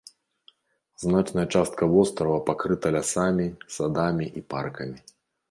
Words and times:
Значная 1.03 1.43
частка 1.59 1.89
вострава 1.91 2.39
пакрыта 2.49 2.93
лясамі, 2.97 3.47
садамі 3.77 4.25
і 4.43 4.45
паркамі. 4.57 4.97